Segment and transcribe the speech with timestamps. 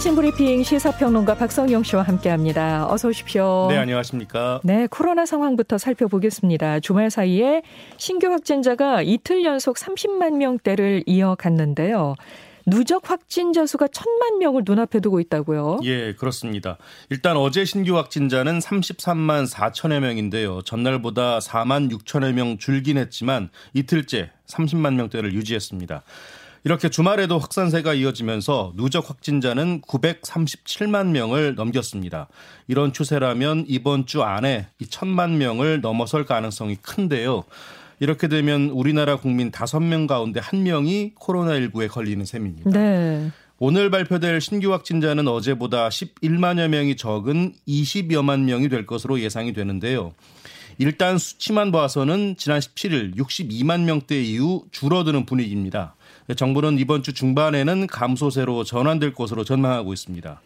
[0.00, 2.90] 아침 브리핑 시사평론가 박성영 씨와 함께합니다.
[2.90, 3.66] 어서 오십시오.
[3.68, 4.62] 네, 안녕하십니까.
[4.64, 6.80] 네, 코로나 상황부터 살펴보겠습니다.
[6.80, 7.60] 주말 사이에
[7.98, 12.14] 신규 확진자가 이틀 연속 30만 명대를 이어갔는데요.
[12.64, 15.80] 누적 확진자 수가 천만 명을 눈앞에 두고 있다고요?
[15.82, 16.78] 예, 그렇습니다.
[17.10, 20.62] 일단 어제 신규 확진자는 33만 4천여 명인데요.
[20.62, 26.02] 전날보다 4만 6천여 명 줄긴 했지만 이틀째 30만 명대를 유지했습니다.
[26.64, 32.28] 이렇게 주말에도 확산세가 이어지면서 누적 확진자는 937만 명을 넘겼습니다.
[32.68, 37.44] 이런 추세라면 이번 주 안에 이 천만 명을 넘어설 가능성이 큰데요.
[37.98, 42.70] 이렇게 되면 우리나라 국민 5명 가운데 1명이 코로나19에 걸리는 셈입니다.
[42.70, 43.30] 네.
[43.58, 50.12] 오늘 발표될 신규 확진자는 어제보다 11만여 명이 적은 20여만 명이 될 것으로 예상이 되는데요.
[50.78, 55.94] 일단 수치만 봐서는 지난 17일 62만 명대 이후 줄어드는 분위기입니다.
[56.34, 60.40] 정부는 이번 주 중반에는 감소세로 전환될 것으로 전망하고 있습니다.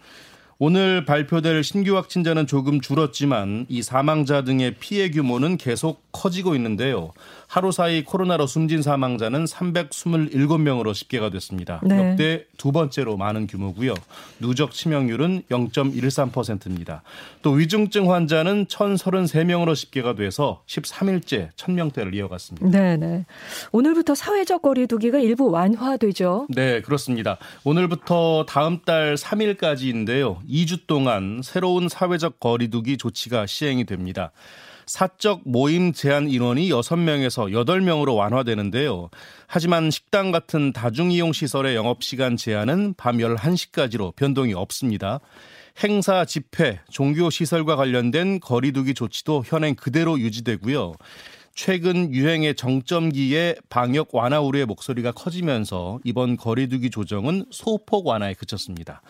[0.58, 7.12] 오늘 발표될 신규 확진자는 조금 줄었지만 이 사망자 등의 피해 규모는 계속 커지고 있는데요.
[7.46, 11.80] 하루 사이 코로나로 숨진 사망자는 327명으로 집계가 됐습니다.
[11.82, 12.12] 네.
[12.12, 13.94] 역대 두 번째로 많은 규모고요.
[14.40, 17.02] 누적 치명률은 0.13%입니다.
[17.42, 22.68] 또 위중증 환자는 1,033명으로 집계가 돼서 13일째 1,000명대를 이어갔습니다.
[22.68, 23.26] 네, 네.
[23.72, 26.46] 오늘부터 사회적 거리두기가 일부 완화되죠.
[26.48, 27.38] 네, 그렇습니다.
[27.64, 30.38] 오늘부터 다음 달 3일까지인데요.
[30.48, 34.32] 2주 동안 새로운 사회적 거리두기 조치가 시행이 됩니다.
[34.86, 39.10] 사적 모임 제한 인원이 6명에서 8명으로 완화되는데요.
[39.46, 45.20] 하지만 식당 같은 다중이용 시설의 영업시간 제한은 밤 11시까지로 변동이 없습니다.
[45.82, 50.94] 행사, 집회, 종교시설과 관련된 거리두기 조치도 현행 그대로 유지되고요.
[51.54, 59.02] 최근 유행의 정점기에 방역 완화 우려의 목소리가 커지면서 이번 거리두기 조정은 소폭 완화에 그쳤습니다.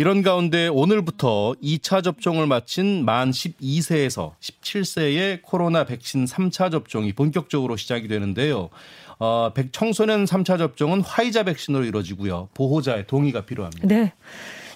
[0.00, 8.06] 이런 가운데 오늘부터 2차 접종을 마친 만 12세에서 17세의 코로나 백신 3차 접종이 본격적으로 시작이
[8.06, 8.70] 되는데요.
[9.18, 12.48] 어, 청소년 3차 접종은 화이자 백신으로 이루어지고요.
[12.54, 13.88] 보호자의 동의가 필요합니다.
[13.88, 14.12] 네.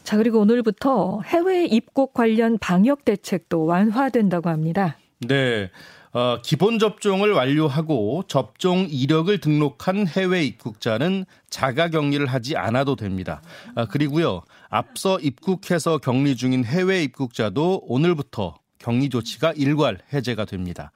[0.03, 4.97] 자, 그리고 오늘부터 해외 입국 관련 방역 대책도 완화된다고 합니다.
[5.21, 5.71] 네.
[6.15, 13.41] 어, 기본 접종을 완료하고 접종 이력을 등록한 해외 입국자는 자가 격리를 하지 않아도 됩니다.
[13.75, 20.93] 아, 그리고요, 앞서 입국해서 격리 중인 해외 입국자도 오늘부터 격리 조치가 일괄 해제가 됩니다.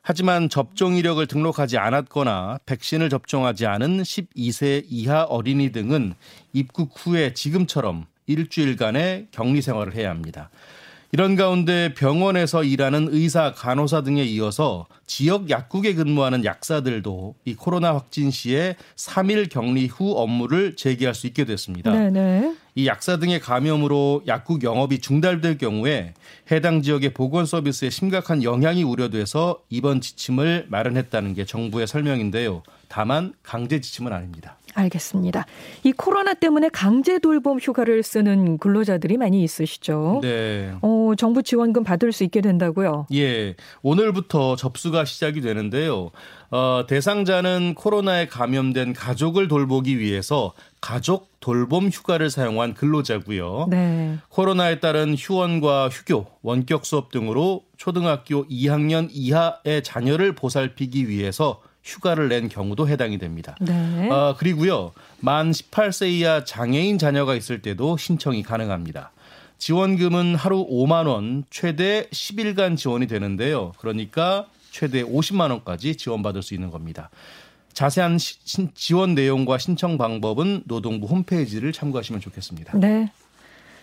[0.00, 6.14] 하지만 접종 이력을 등록하지 않았거나 백신을 접종하지 않은 12세 이하 어린이 등은
[6.54, 10.48] 입국 후에 지금처럼 일주일간의 격리 생활을 해야 합니다.
[11.12, 18.30] 이런 가운데 병원에서 일하는 의사, 간호사 등에 이어서 지역 약국에 근무하는 약사들도 이 코로나 확진
[18.30, 21.92] 시에 3일 격리 후 업무를 재개할 수 있게 됐습니다.
[21.92, 22.54] 네네.
[22.74, 26.14] 이 약사 등의 감염으로 약국 영업이 중단될 경우에
[26.50, 32.62] 해당 지역의 보건 서비스에 심각한 영향이 우려돼서 이번 지침을 마련했다는 게 정부의 설명인데요.
[32.88, 34.56] 다만 강제 지침은 아닙니다.
[34.74, 35.46] 알겠습니다.
[35.84, 40.20] 이 코로나 때문에 강제 돌봄 휴가를 쓰는 근로자들이 많이 있으시죠?
[40.22, 40.72] 네.
[40.82, 43.06] 어, 정부 지원금 받을 수 있게 된다고요?
[43.14, 43.54] 예.
[43.82, 46.10] 오늘부터 접수가 시작이 되는데요.
[46.50, 53.68] 어, 대상자는 코로나에 감염된 가족을 돌보기 위해서 가족 돌봄 휴가를 사용한 근로자고요.
[53.70, 54.18] 네.
[54.28, 62.48] 코로나에 따른 휴원과 휴교, 원격 수업 등으로 초등학교 2학년 이하의 자녀를 보살피기 위해서 휴가를 낸
[62.48, 63.56] 경우도 해당이 됩니다.
[63.60, 64.08] 네.
[64.10, 64.92] 어, 그리고요.
[65.20, 69.12] 만 18세 이하 장애인 자녀가 있을 때도 신청이 가능합니다.
[69.58, 73.72] 지원금은 하루 5만 원, 최대 10일간 지원이 되는데요.
[73.78, 77.10] 그러니까 최대 50만 원까지 지원받을 수 있는 겁니다.
[77.72, 78.38] 자세한 시,
[78.74, 82.78] 지원 내용과 신청 방법은 노동부 홈페이지를 참고하시면 좋겠습니다.
[82.78, 83.12] 네.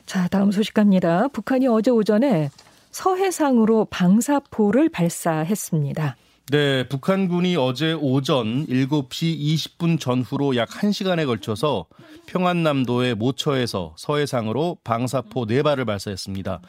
[0.05, 1.27] 자, 다음 소식 갑니다.
[1.29, 2.49] 북한이 어제 오전에
[2.91, 6.15] 서해상으로 방사포를 발사했습니다.
[6.49, 11.87] 네, 북한군이 어제 오전 7시 20분 전후로 약 1시간에 걸쳐서
[12.27, 16.61] 평안남도의 모처에서 서해상으로 방사포 4발을 발사했습니다.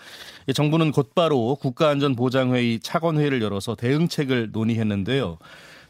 [0.53, 5.39] 정부는 곧바로 국가안전보장회의 차관회의를 열어서 대응책을 논의했는데요.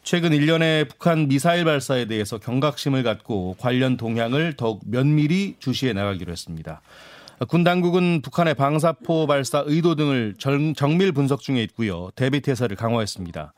[0.02, 6.82] 최근 1년의 북한 미사일 발사에 대해서 경각심을 갖고 관련 동향을 더욱 면밀히 주시해 나가기로 했습니다.
[7.46, 10.34] 군 당국은 북한의 방사포 발사 의도 등을
[10.74, 12.10] 정밀 분석 중에 있고요.
[12.16, 13.52] 대비 태세를 강화했습니다.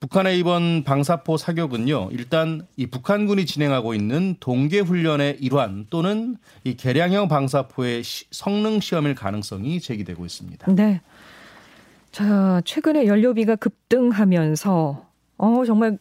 [0.00, 7.28] 북한의 이번 방사포 사격은요, 일단 이 북한군이 진행하고 있는 동계 훈련의 일환 또는 이 개량형
[7.28, 10.74] 방사포의 시, 성능 시험일 가능성이 제기되고 있습니다.
[10.74, 11.00] 네.
[12.12, 15.06] 자, 최근에 연료비가 급등하면서
[15.38, 15.98] 어 정말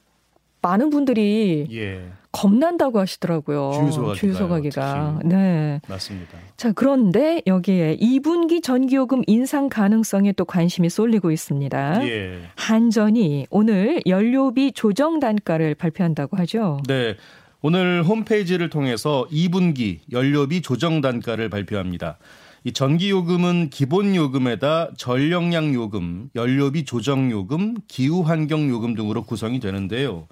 [0.61, 2.11] 많은 분들이 예.
[2.33, 3.71] 겁난다고 하시더라고요.
[3.73, 5.19] 주유소 주유소 가기가.
[5.23, 5.79] 네.
[5.87, 6.37] 맞습니다.
[6.57, 12.05] 자, 그런데 여기에 2분기 전기요금 인상 가능성에 또 관심이 쏠리고 있습니다.
[12.07, 12.39] 예.
[12.55, 16.79] 한전이 오늘 연료비 조정 단가를 발표한다고 하죠.
[16.87, 17.15] 네.
[17.61, 22.17] 오늘 홈페이지를 통해서 2분기 연료비 조정 단가를 발표합니다.
[22.65, 30.27] 이 전기요금은 기본요금에다 전력량요금, 연료비 조정요금, 기후환경요금 등으로 구성이 되는데요.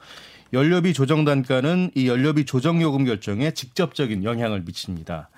[0.54, 5.30] 연료비 조정 단가는 이 연료비 조정 요금 결정에 직접적인 영향을 미칩니다.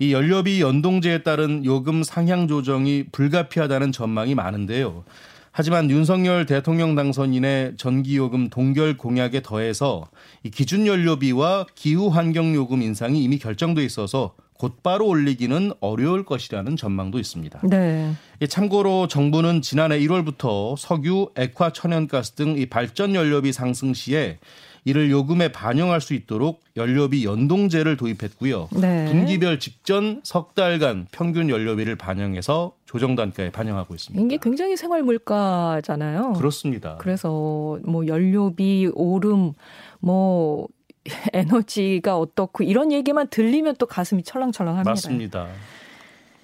[0.00, 5.04] 이 연료비 연동제에 따른 요금 상향 조정이 불가피하다는 전망이 많은데요.
[5.52, 10.08] 하지만 윤석열 대통령 당선인의 전기요금 동결 공약에 더해서
[10.42, 17.18] 이 기준 연료비와 기후 환경 요금 인상이 이미 결정돼 있어서 곧바로 올리기는 어려울 것이라는 전망도
[17.18, 17.60] 있습니다.
[17.64, 18.12] 네.
[18.48, 24.38] 참고로 정부는 지난해 1월부터 석유, 액화, 천연가스 등 이 발전 연료비 상승 시에
[24.84, 28.68] 이를 요금에 반영할 수 있도록 연료비 연동제를 도입했고요.
[28.80, 29.06] 네.
[29.10, 34.24] 분기별 직전 석 달간 평균 연료비를 반영해서 조정 단가에 반영하고 있습니다.
[34.24, 36.34] 이게 굉장히 생활 물가잖아요.
[36.34, 36.96] 그렇습니다.
[37.00, 39.54] 그래서 뭐 연료비 오름
[39.98, 40.68] 뭐
[41.32, 44.90] 에너지가 어떻고 이런 얘기만 들리면 또 가슴이 철렁철렁합니다.
[44.90, 45.48] 맞습니다.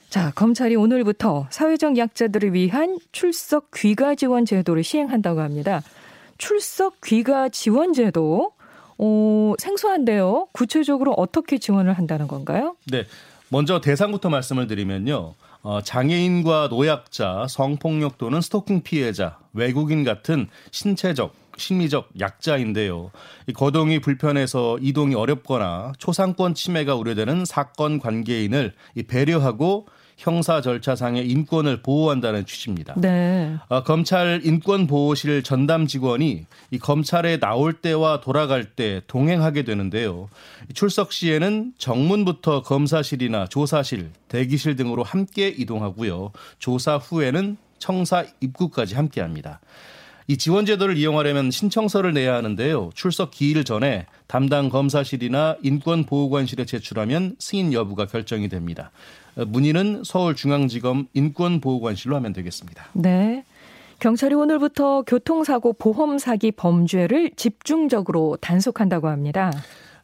[0.08, 5.82] 자, 검찰이 오늘부터 사회적 약자들을 위한 출석 귀가 지원 제도를 시행한다고 합니다.
[6.36, 8.52] 출석 귀가 지원 제도
[8.98, 10.48] 어, 생소한데요.
[10.52, 12.76] 구체적으로 어떻게 지원을 한다는 건가요?
[12.90, 13.04] 네.
[13.48, 15.34] 먼저 대상부터 말씀을 드리면요.
[15.62, 23.10] 어, 장애인과 노약자, 성폭력 또는 스토킹 피해자, 외국인 같은 신체적, 심리적 약자인데요.
[23.46, 28.72] 이 거동이 불편해서 이동이 어렵거나 초상권 침해가 우려되는 사건 관계인을
[29.08, 29.86] 배려하고
[30.16, 32.94] 형사 절차상의 인권을 보호한다는 취지입니다.
[32.96, 33.56] 네.
[33.68, 40.28] 어, 검찰 인권보호실 전담 직원이 이 검찰에 나올 때와 돌아갈 때 동행하게 되는데요.
[40.74, 46.30] 출석 시에는 정문부터 검사실이나 조사실, 대기실 등으로 함께 이동하고요.
[46.58, 49.60] 조사 후에는 청사 입구까지 함께합니다.
[50.28, 52.90] 이 지원 제도를 이용하려면 신청서를 내야 하는데요.
[52.94, 58.90] 출석 기일 전에 담당 검사실이나 인권보호관실에 제출하면 승인 여부가 결정이 됩니다.
[59.34, 62.86] 문의는 서울중앙지검 인권보호관실로 하면 되겠습니다.
[62.92, 63.44] 네.
[63.98, 69.52] 경찰이 오늘부터 교통사고 보험 사기 범죄를 집중적으로 단속한다고 합니다.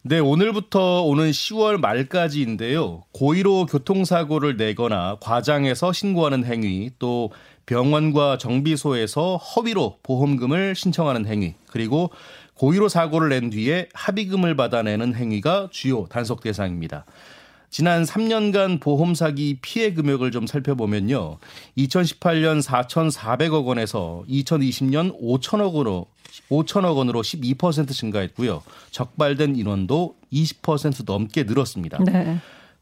[0.01, 3.03] 네, 오늘부터 오는 10월 말까지인데요.
[3.11, 7.31] 고의로 교통사고를 내거나 과장해서 신고하는 행위, 또
[7.69, 12.09] 병원과 정비소에서 허위로 보험금을 신청하는 행위, 그리고
[12.55, 17.05] 고의로 사고를 낸 뒤에 합의금을 받아내는 행위가 주요 단속 대상입니다.
[17.69, 21.37] 지난 3년간 보험 사기 피해 금액을 좀 살펴보면요.
[21.77, 26.07] 2018년 4,400억 원에서 2020년 5천억 원으로
[26.49, 28.63] 5천억 원으로 12% 증가했고요.
[28.89, 31.99] 적발된 인원도 20% 넘게 늘었습니다.
[32.03, 32.39] 네.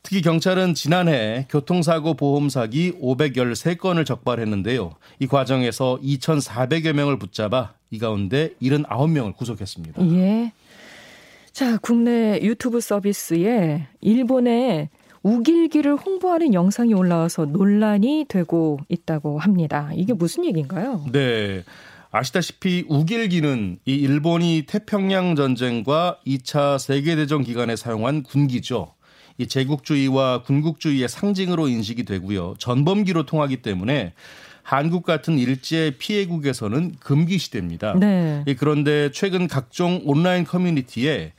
[0.08, 4.94] 특히 경찰은 지난해 교통사고 보험 사기 513건을 적발했는데요.
[5.20, 10.10] 이 과정에서 2,400여 명을 붙잡아 이 가운데 79명을 구속했습니다.
[10.14, 10.54] 예.
[11.52, 14.88] 자, 국내 유튜브 서비스에 일본의
[15.24, 19.90] 우길기를 홍보하는 영상이 올라와서 논란이 되고 있다고 합니다.
[19.94, 21.04] 이게 무슨 얘기인가요?
[21.12, 21.66] 네.
[22.12, 28.96] 아시다시피 우길기는 이 일본이 태평양 전쟁과 2차 세계대전 기간에 사용한 군기죠.
[29.38, 32.56] 이 제국주의와 군국주의의 상징으로 인식이 되고요.
[32.58, 34.14] 전범기로 통하기 때문에
[34.64, 37.94] 한국 같은 일제 피해국에서는 금기 시대입니다.
[38.00, 38.44] 네.
[38.60, 41.34] 그런데 최근 각종 온라인 커뮤니티에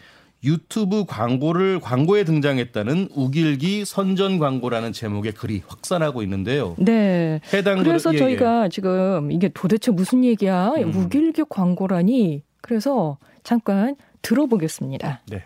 [0.44, 6.76] 유튜브 광고를 광고에 등장했다는 우길기 선전 광고라는 제목의 글이 확산하고 있는데요.
[6.78, 7.40] 네.
[7.52, 8.68] 해당 그래서 글, 예, 저희가 예.
[8.68, 10.74] 지금 이게 도대체 무슨 얘기야?
[10.78, 10.94] 음.
[10.94, 12.42] 우길기 광고라니.
[12.60, 15.22] 그래서 잠깐 들어보겠습니다.
[15.28, 15.42] 네.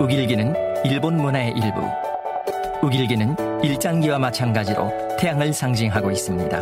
[0.00, 0.54] 우길기는
[0.86, 1.82] 일본 문화의 일부.
[2.82, 6.58] 우길기는 일장기와 마찬가지로 태양을 상징하고 있습니다.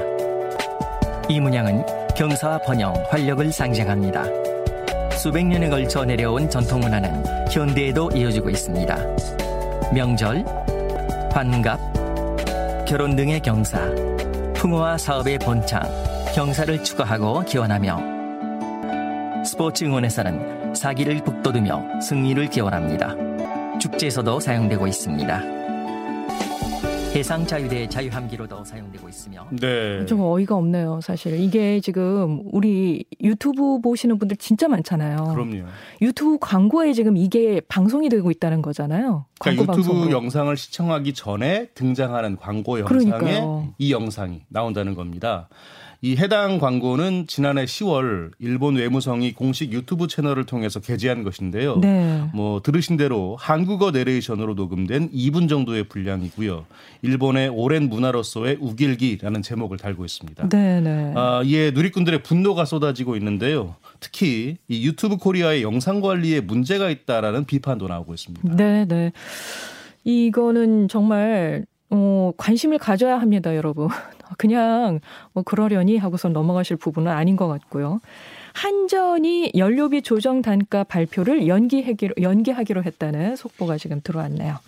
[1.28, 4.24] 이 문양은 경사와 번영, 활력을 상징합니다.
[5.16, 8.98] 수백 년에 걸쳐 내려온 전통 문화는 현대에도 이어지고 있습니다.
[9.94, 10.44] 명절,
[11.30, 11.78] 환갑,
[12.88, 13.88] 결혼 등의 경사,
[14.54, 15.80] 풍어와 사업의 본창,
[16.34, 23.16] 경사를 추가하고 기원하며 스포츠 응원에서는 사기를 북돋우며 승리를 기원합니다.
[23.80, 25.42] 축제에서도 사용되고 있습니다.
[27.14, 30.06] 해상 자유대 자유함기로도 사용되고 있으며 네.
[30.06, 31.40] 좀 어이가 없네요, 사실.
[31.40, 35.32] 이게 지금 우리 유튜브 보시는 분들 진짜 많잖아요.
[35.34, 35.64] 그럼요.
[36.00, 39.24] 유튜브 광고에 지금 이게 방송이 되고 있다는 거잖아요.
[39.40, 40.12] 그러니까 유튜브 방송으로.
[40.12, 43.74] 영상을 시청하기 전에 등장하는 광고 영상에 그러니까요.
[43.78, 45.48] 이 영상이 나온다는 겁니다.
[46.00, 51.80] 이 해당 광고는 지난해 10월 일본 외무성이 공식 유튜브 채널을 통해서 게재한 것인데요.
[51.80, 52.30] 네.
[52.32, 56.66] 뭐 들으신 대로 한국어 내레이션으로 녹음된 2분 정도의 분량이고요.
[57.02, 60.48] 일본의 오랜 문화로서의 우길기라는 제목을 달고 있습니다.
[60.50, 61.12] 네, 네.
[61.16, 63.74] 아, 이에 누리꾼들의 분노가 쏟아지고 있는데요.
[63.98, 68.54] 특히 이 유튜브 코리아의 영상 관리에 문제가 있다라는 비판도 나오고 있습니다.
[68.54, 69.10] 네, 네.
[70.04, 73.88] 이거는 정말 어, 관심을 가져야 합니다, 여러분.
[74.36, 75.00] 그냥
[75.32, 78.00] 뭐 그러려니 하고서 넘어가실 부분은 아닌 것 같고요.
[78.54, 84.58] 한전이 연료비 조정 단가 발표를 연기하기로, 연기하기로 했다는 속보가 지금 들어왔네요.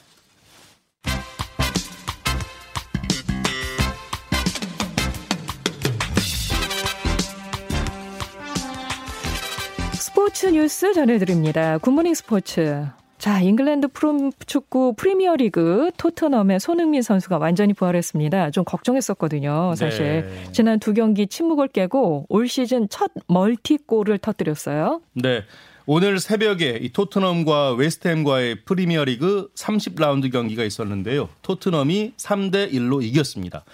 [9.92, 11.78] 스포츠 뉴스 전해드립니다.
[11.78, 12.86] 굿모닝 스포츠.
[13.20, 18.50] 자, 잉글랜드 프로 축구 프리미어리그 토트넘의 손흥민 선수가 완전히 부활했습니다.
[18.50, 19.74] 좀 걱정했었거든요.
[19.76, 20.52] 사실 네.
[20.52, 25.02] 지난 두 경기 침묵을 깨고 올 시즌 첫 멀티골을 터뜨렸어요.
[25.12, 25.44] 네.
[25.84, 31.28] 오늘 새벽에 이 토트넘과 웨스트햄과의 프리미어리그 30라운드 경기가 있었는데요.
[31.42, 33.64] 토트넘이 3대 1로 이겼습니다.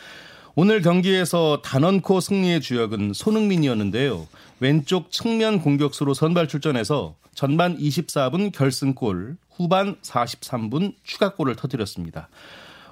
[0.56, 4.26] 오늘 경기에서 단언코 승리의 주역은 손흥민이었는데요.
[4.60, 12.28] 왼쪽 측면 공격수로 선발 출전해서 전반 24분 결승골, 후반 43분 추가골을 터뜨렸습니다.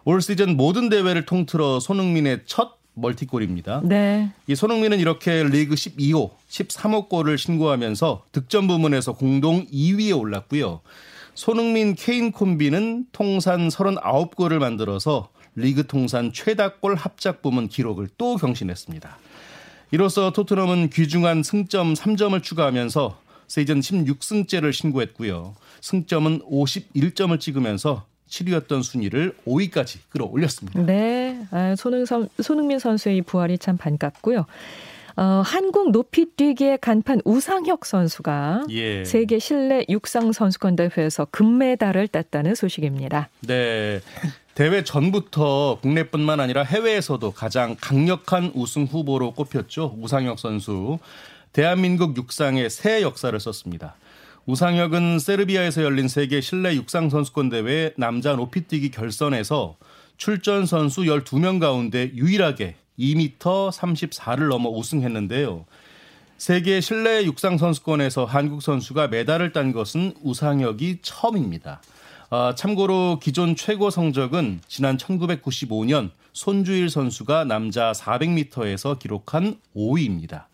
[0.05, 3.81] 올 시즌 모든 대회를 통틀어 손흥민의 첫 멀티골입니다.
[3.85, 4.31] 네.
[4.47, 10.81] 이 손흥민은 이렇게 리그 12호, 13호 골을 신고하면서 득점 부문에서 공동 2위에 올랐고요.
[11.35, 19.19] 손흥민 케인 콤비는 통산 39골을 만들어서 리그 통산 최다골 합작 부문 기록을 또 경신했습니다.
[19.95, 25.55] 이로써 토트넘은 귀중한 승점 3점을 추가하면서 시즌 16승째를 신고했고요.
[25.83, 30.83] 승점은 51점을 찍으면서 7위였던 순위를 5위까지 끌어올렸습니다.
[30.83, 34.47] 네, 아, 손흥 선, 손흥민 선수의 부활이 참 반갑고요.
[35.17, 39.05] 어, 한국 높이뛰기의 간판 우상혁 선수가 예.
[39.05, 43.29] 세계 실내 육상 선수권 대회에서 금메달을 땄다는 소식입니다.
[43.47, 44.01] 네.
[44.55, 49.97] 대회 전부터 국내뿐만 아니라 해외에서도 가장 강력한 우승 후보로 꼽혔죠.
[50.01, 50.99] 우상혁 선수.
[51.53, 53.95] 대한민국 육상의 새 역사를 썼습니다.
[54.47, 59.77] 우상혁은 세르비아에서 열린 세계 실내 육상 선수권 대회 남자 높이뛰기 결선에서
[60.17, 65.65] 출전 선수 12명 가운데 유일하게 2m 34를 넘어 우승했는데요.
[66.37, 71.81] 세계 실내 육상 선수권에서 한국 선수가 메달을 딴 것은 우상혁이 처음입니다.
[72.31, 80.47] 아, 참고로 기존 최고 성적은 지난 1995년 손주일 선수가 남자 400m에서 기록한 5위입니다.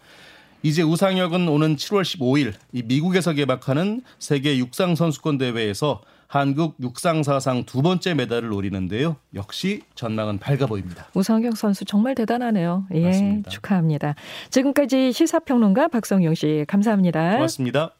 [0.63, 7.65] 이제 우상혁은 오는 7월 15일 이 미국에서 개막하는 세계 육상 선수권 대회에서 한국 육상 사상
[7.65, 9.17] 두 번째 메달을 노리는데요.
[9.35, 11.09] 역시 전망은 밝아 보입니다.
[11.13, 12.87] 우상혁 선수 정말 대단하네요.
[12.95, 13.51] 예, 맞습니다.
[13.51, 14.15] 축하합니다.
[14.49, 17.33] 지금까지 시사평론가 박성용 씨 감사합니다.
[17.33, 17.95] 고맙습니다.